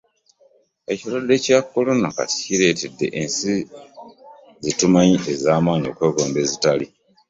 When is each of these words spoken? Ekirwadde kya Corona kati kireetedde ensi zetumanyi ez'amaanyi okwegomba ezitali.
Ekirwadde 0.91 1.35
kya 1.45 1.59
Corona 1.71 2.07
kati 2.17 2.35
kireetedde 2.45 3.05
ensi 3.21 3.53
zetumanyi 4.63 5.17
ez'amaanyi 5.33 5.85
okwegomba 5.89 6.37
ezitali. 6.45 6.85